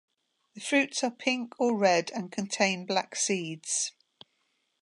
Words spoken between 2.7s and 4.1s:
black seeds.